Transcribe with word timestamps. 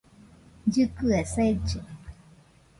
Llɨkɨe 0.67 1.19
selle 1.33 1.79